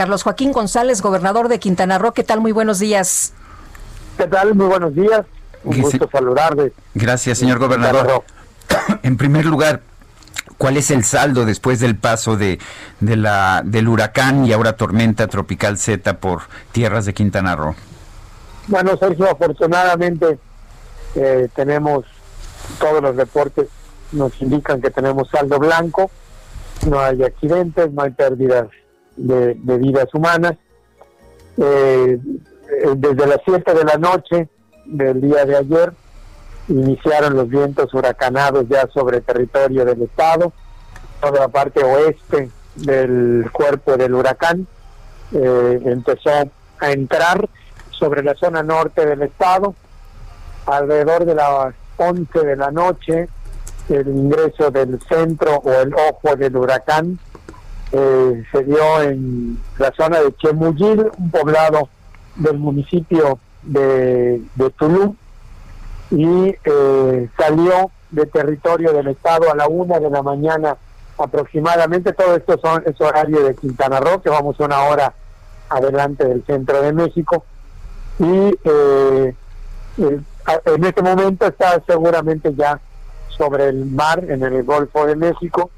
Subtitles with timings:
[0.00, 2.40] Carlos Joaquín González, gobernador de Quintana Roo, ¿qué tal?
[2.40, 3.34] Muy buenos días.
[4.16, 4.54] ¿Qué tal?
[4.54, 5.26] Muy buenos días.
[5.62, 6.72] Un gusto saludarles.
[6.94, 8.24] Gracias, señor gobernador.
[9.02, 9.82] En primer lugar,
[10.56, 12.58] ¿cuál es el saldo después del paso de,
[13.00, 17.74] de la, del huracán y ahora tormenta tropical Z por tierras de Quintana Roo?
[18.68, 20.38] Bueno, Sergio, afortunadamente
[21.14, 22.06] eh, tenemos
[22.78, 23.68] todos los reportes
[24.12, 26.10] nos indican que tenemos saldo blanco,
[26.88, 28.68] no hay accidentes, no hay pérdidas
[29.20, 30.54] de, vidas humanas.
[31.58, 34.48] Eh, eh, desde las 7 de la noche
[34.86, 35.92] del día de ayer
[36.68, 40.52] iniciaron los vientos huracanados ya sobre territorio del estado,
[41.20, 44.66] toda la parte oeste del cuerpo del huracán
[45.32, 46.30] eh, empezó
[46.78, 47.48] a entrar
[47.90, 49.74] sobre la zona norte del estado.
[50.66, 53.28] Alrededor de las 11 de la noche,
[53.88, 57.18] el ingreso del centro o el ojo del huracán
[57.92, 61.88] eh, se dio en la zona de Chemuyil, un poblado
[62.36, 65.16] del municipio de, de Tulum,
[66.10, 70.76] y eh, salió de territorio del estado a la una de la mañana
[71.18, 72.12] aproximadamente.
[72.12, 75.12] Todo esto son, es horario de Quintana Roo, que vamos una hora
[75.68, 77.44] adelante del centro de México.
[78.18, 79.34] Y eh,
[79.96, 82.80] en este momento está seguramente ya
[83.28, 85.70] sobre el mar, en el Golfo de México.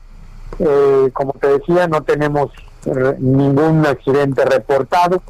[0.58, 2.50] Eh, como te decía, no tenemos
[3.19, 5.22] ningún accidente reportado.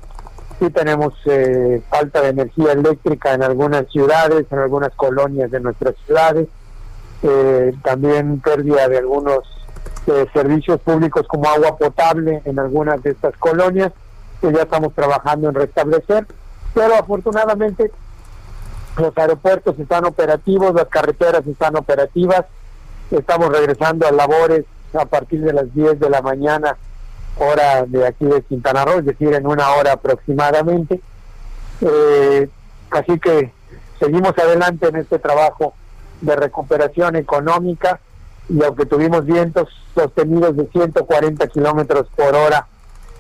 [0.59, 5.95] Sí tenemos eh, falta de energía eléctrica en algunas ciudades, en algunas colonias de nuestras
[6.07, 6.49] ciudades.
[7.23, 9.41] Eh, también pérdida de algunos
[10.07, 13.93] eh, servicios públicos como agua potable en algunas de estas colonias
[14.41, 16.27] que ya estamos trabajando en restablecer.
[16.75, 17.91] Pero afortunadamente
[18.99, 22.45] los aeropuertos están operativos, las carreteras están operativas.
[23.11, 24.65] Estamos regresando a labores
[25.01, 26.77] a partir de las 10 de la mañana
[27.39, 31.01] hora de aquí de Quintana Roo, es decir, en una hora aproximadamente.
[31.81, 32.49] Eh,
[32.91, 33.53] así que
[33.99, 35.75] seguimos adelante en este trabajo
[36.21, 38.01] de recuperación económica
[38.49, 42.67] y aunque tuvimos vientos sostenidos de 140 kilómetros por hora,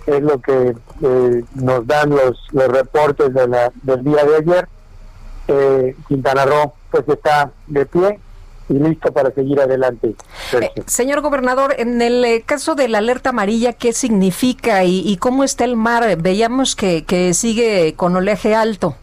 [0.06, 4.68] es lo que eh, nos dan los, los reportes de la, del día de ayer,
[5.48, 8.20] eh, Quintana Roo pues está de pie
[8.72, 10.14] y listo para seguir adelante.
[10.60, 15.44] Eh, señor gobernador, en el eh, caso de la alerta amarilla, ¿qué significa y, cómo
[15.44, 16.04] está el mar?
[16.16, 18.94] Veíamos que, que sigue con oleaje alto.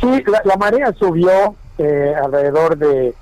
[0.00, 3.14] Sí, la, marea subió eh, alrededor de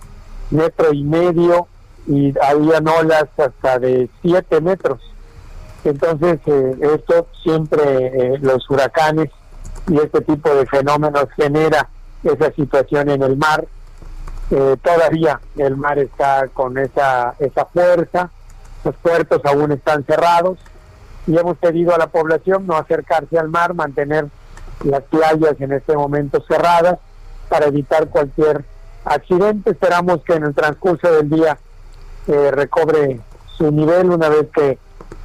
[0.50, 1.68] metro y medio
[2.06, 5.00] y había olas hasta de siete metros.
[5.84, 6.40] Entonces,
[6.80, 9.30] esto siempre, los huracanes
[9.88, 11.88] y este tipo de fenómenos genera
[12.22, 13.66] esa situación en el mar
[14.50, 18.30] eh, todavía el mar está con esa, esa fuerza,
[18.84, 20.58] los puertos aún están cerrados
[21.26, 24.26] y hemos pedido a la población no acercarse al mar, mantener
[24.82, 26.98] las playas en este momento cerradas
[27.48, 28.64] para evitar cualquier
[29.04, 29.70] accidente.
[29.70, 31.56] Esperamos que en el transcurso del día
[32.26, 33.20] eh, recobre
[33.56, 34.78] su nivel una vez que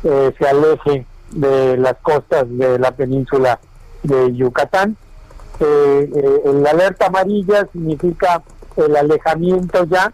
[0.03, 3.59] eh, se aleje de las costas de la península
[4.03, 4.97] de Yucatán.
[5.59, 8.43] la alerta amarilla significa
[8.77, 10.11] el alejamiento ya,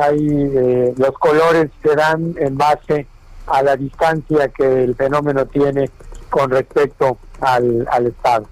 [0.00, 3.06] ahí eh, los colores se dan en base
[3.46, 5.90] a la distancia que el fenómeno tiene
[6.30, 8.46] con respecto al, al Estado.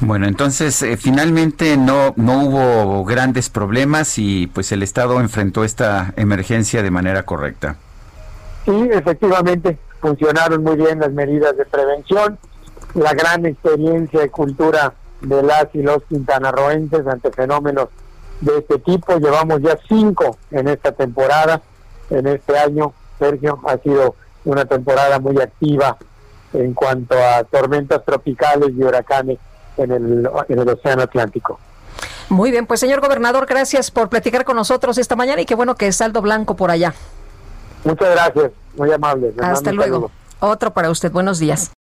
[0.00, 6.12] Bueno, entonces eh, finalmente no, no hubo grandes problemas y pues el Estado enfrentó esta
[6.16, 7.76] emergencia de manera correcta.
[8.64, 12.38] Sí, efectivamente, funcionaron muy bien las medidas de prevención,
[12.94, 17.88] la gran experiencia y cultura de las y los quintanarroenses ante fenómenos
[18.42, 19.16] de este tipo.
[19.16, 21.62] Llevamos ya cinco en esta temporada,
[22.10, 25.96] en este año, Sergio, ha sido una temporada muy activa
[26.52, 29.38] en cuanto a tormentas tropicales y huracanes
[29.76, 31.58] en el, en el Océano Atlántico.
[32.28, 35.74] Muy bien, pues señor gobernador, gracias por platicar con nosotros esta mañana y qué bueno
[35.74, 36.94] que es saldo blanco por allá.
[37.84, 39.32] Muchas gracias, muy amable.
[39.40, 40.10] Hasta luego.
[40.40, 41.72] Otro para usted, buenos días.